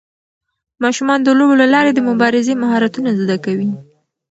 [0.83, 3.69] ماشومان د لوبو له لارې د مبارزې مهارتونه زده کوي.